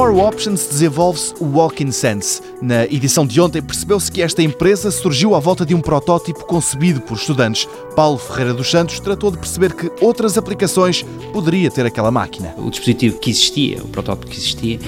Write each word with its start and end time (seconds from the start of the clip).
More 0.00 0.18
Options 0.18 0.66
desenvolve-se 0.66 1.34
o 1.38 1.44
Walk-in 1.44 1.92
Sense. 1.92 2.40
Na 2.62 2.86
edição 2.86 3.26
de 3.26 3.38
ontem 3.38 3.60
percebeu-se 3.60 4.10
que 4.10 4.22
esta 4.22 4.42
empresa 4.42 4.90
surgiu 4.90 5.34
à 5.34 5.38
volta 5.38 5.66
de 5.66 5.74
um 5.74 5.80
protótipo 5.82 6.46
concebido 6.46 7.02
por 7.02 7.18
estudantes. 7.18 7.68
Paulo 7.94 8.16
Ferreira 8.16 8.54
dos 8.54 8.70
Santos 8.70 8.98
tratou 8.98 9.30
de 9.30 9.36
perceber 9.36 9.74
que 9.74 9.92
outras 10.00 10.38
aplicações 10.38 11.04
poderia 11.34 11.70
ter 11.70 11.84
aquela 11.84 12.10
máquina. 12.10 12.54
O 12.56 12.70
dispositivo 12.70 13.18
que 13.18 13.28
existia, 13.28 13.82
o 13.82 13.88
protótipo 13.88 14.32
que 14.32 14.38
existia, 14.38 14.78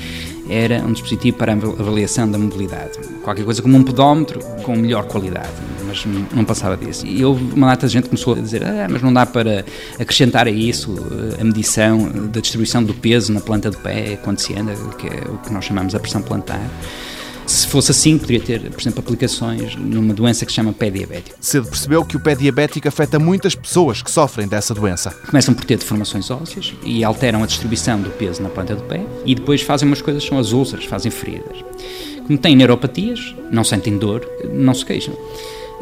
era 0.49 0.83
um 0.83 0.93
dispositivo 0.93 1.37
para 1.37 1.53
avaliação 1.53 2.31
da 2.31 2.39
mobilidade. 2.39 2.99
Qualquer 3.23 3.45
coisa 3.45 3.63
como 3.63 3.77
um 3.77 3.83
pedómetro 3.83 4.41
com 4.63 4.75
melhor 4.77 5.07
qualidade, 5.07 5.53
mas 5.87 6.05
não 6.33 6.45
passava 6.45 6.77
disso. 6.77 7.07
E 7.07 7.25
houve 7.25 7.55
uma 7.55 7.69
data 7.69 7.87
de 7.87 7.93
gente 7.93 8.09
começou 8.09 8.35
a 8.35 8.41
dizer: 8.41 8.65
ah, 8.65 8.87
mas 8.91 9.03
não 9.03 9.13
dá 9.13 9.25
para 9.25 9.65
acrescentar 9.99 10.47
a 10.47 10.51
isso 10.51 10.95
eh, 11.37 11.41
a 11.41 11.45
medição 11.45 12.09
da 12.29 12.41
distribuição 12.41 12.83
do 12.83 12.95
peso 12.95 13.33
na 13.33 13.41
planta 13.41 13.71
do 13.71 13.79
pé 13.79 14.19
quando 14.23 14.39
se 14.39 14.55
anda, 14.55 14.75
que 14.99 15.07
é 15.07 15.23
o 15.29 15.39
que 15.39 15.53
nós 15.53 15.65
chamamos 15.65 15.95
a 15.95 16.01
pressão 16.01 16.23
plantar. 16.23 16.61
Se 17.53 17.67
fosse 17.67 17.91
assim, 17.91 18.17
poderia 18.17 18.41
ter, 18.41 18.71
por 18.71 18.81
exemplo, 18.81 19.01
aplicações 19.01 19.77
numa 19.77 20.15
doença 20.15 20.47
que 20.47 20.51
se 20.51 20.57
chama 20.57 20.73
pé 20.73 20.89
diabético. 20.89 21.37
Cedo 21.39 21.69
percebeu 21.69 22.03
que 22.03 22.17
o 22.17 22.21
pé 22.21 22.35
diabético 22.35 22.89
afeta 22.89 23.19
muitas 23.19 23.55
pessoas 23.55 24.01
que 24.01 24.11
sofrem 24.11 24.49
dessa 24.49 24.73
doença. 24.73 25.11
Começam 25.27 25.53
por 25.53 25.67
ter 25.67 25.77
deformações 25.77 26.31
ósseas 26.31 26.73
e 26.83 27.05
alteram 27.05 27.43
a 27.43 27.47
distribuição 27.47 28.01
do 28.01 28.09
peso 28.09 28.43
na 28.43 28.49
planta 28.49 28.75
do 28.75 28.83
pé 28.85 29.05
e 29.27 29.35
depois 29.35 29.61
fazem 29.61 29.87
umas 29.87 30.01
coisas 30.01 30.23
que 30.23 30.31
são 30.31 30.39
as 30.39 30.53
úlceras, 30.53 30.87
fazem 30.87 31.11
feridas. 31.11 31.59
Como 32.27 32.39
têm 32.39 32.57
neuropatias, 32.57 33.35
não 33.51 33.63
sentem 33.63 33.99
dor, 33.99 34.27
não 34.51 34.73
se 34.73 34.87
queixam. 34.87 35.15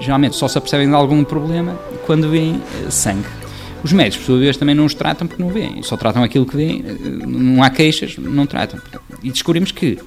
Geralmente 0.00 0.34
só 0.34 0.48
se 0.48 0.59
apercebem 0.59 0.89
de 0.89 0.95
algum 0.95 1.23
problema 1.23 1.78
quando 2.05 2.28
veem 2.28 2.61
eh, 2.84 2.91
sangue. 2.91 3.28
Os 3.84 3.92
médicos, 3.92 4.19
por 4.19 4.33
sua 4.33 4.39
vez, 4.41 4.56
também 4.56 4.75
não 4.75 4.87
os 4.87 4.95
tratam 4.95 5.28
porque 5.28 5.41
não 5.41 5.50
veem, 5.50 5.84
só 5.84 5.97
tratam 5.97 6.25
aquilo 6.25 6.45
que 6.45 6.56
veem, 6.56 6.84
eh, 6.84 7.27
não 7.27 7.62
há 7.62 7.70
queixas, 7.70 8.16
não 8.19 8.45
tratam. 8.45 8.81
E 9.22 9.31
descobrimos 9.31 9.70
que 9.70 9.98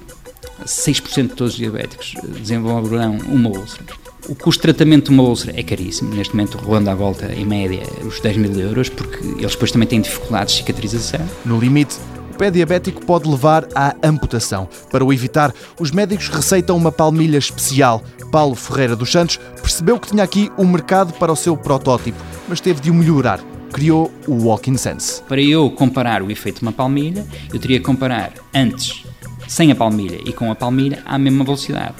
6% 0.64 1.28
de 1.28 1.34
todos 1.34 1.52
os 1.52 1.58
diabéticos 1.58 2.14
desenvolverão 2.38 3.18
uma 3.26 3.50
úlcera. 3.50 3.84
O 4.26 4.34
custo 4.34 4.66
de 4.66 4.72
tratamento 4.72 5.10
de 5.10 5.10
uma 5.10 5.22
úlcera 5.22 5.58
é 5.58 5.62
caríssimo, 5.62 6.14
neste 6.14 6.34
momento 6.34 6.56
rolando 6.56 6.88
à 6.88 6.94
volta, 6.94 7.30
em 7.34 7.44
média, 7.44 7.82
os 8.02 8.20
10 8.20 8.38
mil 8.38 8.58
euros, 8.58 8.88
porque 8.88 9.22
eles 9.22 9.52
depois 9.52 9.70
também 9.70 9.86
têm 9.86 10.00
dificuldades 10.00 10.54
de 10.54 10.60
cicatrização. 10.60 11.20
No 11.44 11.58
limite, 11.60 11.96
o 12.34 12.36
pé 12.36 12.50
diabético 12.50 13.04
pode 13.04 13.28
levar 13.28 13.68
à 13.74 13.94
amputação. 14.02 14.66
Para 14.90 15.04
o 15.04 15.12
evitar, 15.12 15.54
os 15.78 15.90
médicos 15.90 16.28
receitam 16.28 16.76
uma 16.76 16.90
palmilha 16.90 17.36
especial. 17.36 18.02
Paulo 18.32 18.54
Ferreira 18.54 18.96
dos 18.96 19.12
Santos 19.12 19.38
percebeu 19.60 20.00
que 20.00 20.08
tinha 20.08 20.24
aqui 20.24 20.50
um 20.56 20.66
mercado 20.66 21.12
para 21.12 21.30
o 21.30 21.36
seu 21.36 21.56
protótipo, 21.56 22.18
mas 22.48 22.60
teve 22.60 22.80
de 22.80 22.90
o 22.90 22.94
melhorar. 22.94 23.40
Criou 23.72 24.10
o 24.26 24.46
Walking 24.46 24.76
Sense. 24.76 25.22
Para 25.22 25.42
eu 25.42 25.70
comparar 25.70 26.22
o 26.22 26.30
efeito 26.30 26.60
de 26.60 26.62
uma 26.62 26.72
palmilha, 26.72 27.26
eu 27.52 27.60
teria 27.60 27.78
que 27.78 27.84
comparar 27.84 28.32
antes 28.54 29.04
sem 29.46 29.70
a 29.70 29.74
palmilha 29.74 30.20
e 30.24 30.32
com 30.32 30.50
a 30.50 30.54
palmilha 30.54 31.02
à 31.04 31.18
mesma 31.18 31.44
velocidade. 31.44 31.94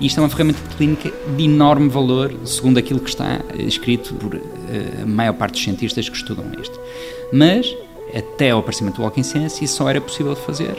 Isto 0.00 0.20
é 0.20 0.22
uma 0.22 0.28
ferramenta 0.28 0.60
clínica 0.76 1.10
de 1.36 1.44
enorme 1.44 1.88
valor, 1.88 2.34
segundo 2.44 2.78
aquilo 2.78 3.00
que 3.00 3.08
está 3.08 3.40
escrito 3.58 4.14
por 4.14 4.34
uh, 4.34 4.42
a 5.02 5.06
maior 5.06 5.32
parte 5.32 5.52
dos 5.52 5.62
cientistas 5.62 6.08
que 6.08 6.16
estudam 6.16 6.44
isto. 6.60 6.78
Mas, 7.32 7.74
até 8.14 8.54
o 8.54 8.58
aparecimento 8.58 8.96
do 8.96 9.02
Walking 9.02 9.22
Sense, 9.22 9.64
isso 9.64 9.76
só 9.76 9.88
era 9.88 10.00
possível 10.00 10.34
de 10.34 10.40
fazer 10.40 10.76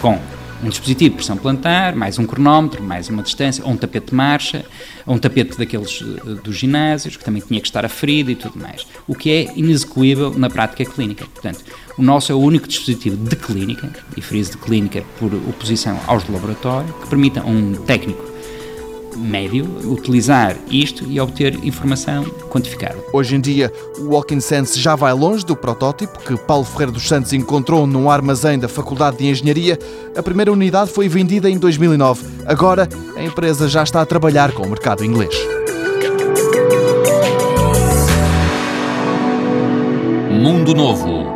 com 0.00 0.20
um 0.62 0.68
dispositivo 0.68 1.10
de 1.10 1.16
pressão 1.16 1.36
plantar, 1.36 1.94
mais 1.94 2.18
um 2.18 2.26
cronómetro, 2.26 2.82
mais 2.82 3.08
uma 3.08 3.22
distância, 3.22 3.64
ou 3.64 3.72
um 3.72 3.76
tapete 3.76 4.08
de 4.08 4.14
marcha, 4.14 4.64
ou 5.04 5.14
um 5.14 5.18
tapete 5.18 5.56
daqueles 5.58 6.02
eh, 6.02 6.34
dos 6.42 6.56
ginásios, 6.56 7.16
que 7.16 7.24
também 7.24 7.42
tinha 7.42 7.60
que 7.60 7.66
estar 7.66 7.84
aferido 7.84 8.30
e 8.30 8.34
tudo 8.34 8.58
mais. 8.58 8.86
O 9.06 9.14
que 9.14 9.30
é 9.30 9.52
inexecuível 9.54 10.32
na 10.36 10.48
prática 10.48 10.84
clínica. 10.84 11.26
Portanto, 11.26 11.64
o 11.98 12.02
nosso 12.02 12.30
é 12.30 12.34
o 12.34 12.38
único 12.38 12.68
dispositivo 12.68 13.16
de 13.16 13.36
clínica, 13.36 13.90
e 14.16 14.20
friso 14.20 14.52
de 14.52 14.58
clínica 14.58 15.02
por 15.18 15.32
oposição 15.34 15.98
aos 16.06 16.24
de 16.24 16.32
laboratório, 16.32 16.92
que 17.00 17.08
permita 17.08 17.40
a 17.40 17.46
um 17.46 17.74
técnico 17.86 18.36
médio 19.16 19.64
utilizar 19.90 20.56
isto 20.70 21.04
e 21.06 21.18
obter 21.18 21.54
informação 21.64 22.24
quantificada. 22.50 22.98
Hoje 23.12 23.34
em 23.34 23.40
dia, 23.40 23.72
o 23.98 24.10
Walking 24.10 24.40
Sense 24.40 24.78
já 24.78 24.94
vai 24.94 25.12
longe 25.14 25.44
do 25.44 25.56
protótipo 25.56 26.18
que 26.18 26.36
Paulo 26.36 26.64
Ferreira 26.64 26.92
dos 26.92 27.08
Santos 27.08 27.32
encontrou 27.32 27.86
num 27.86 28.10
armazém 28.10 28.58
da 28.58 28.68
Faculdade 28.68 29.16
de 29.16 29.26
Engenharia. 29.26 29.78
A 30.14 30.22
primeira 30.22 30.52
unidade 30.52 30.90
foi 30.90 31.08
vendida 31.08 31.48
em 31.48 31.58
2009. 31.58 32.26
Agora, 32.44 32.88
a 33.16 33.24
empresa 33.24 33.68
já 33.68 33.82
está 33.82 34.02
a 34.02 34.06
trabalhar 34.06 34.52
com 34.52 34.64
o 34.64 34.68
mercado 34.68 35.02
inglês. 35.02 35.34
Mundo 40.30 40.74
Novo, 40.74 41.35